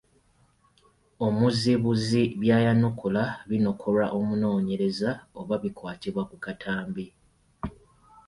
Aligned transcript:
Omuzibuzi 1.25 2.23
by’ayanukula 2.41 3.23
binokolwa 3.49 4.05
omunoonyereza 4.17 5.09
oba 5.39 5.55
bikwatibwa 5.63 6.23
ku 6.29 6.35
katambi. 6.43 7.05